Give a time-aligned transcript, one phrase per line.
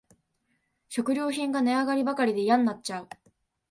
[0.89, 3.09] 食料品が値上がりばかりでやんなっちゃう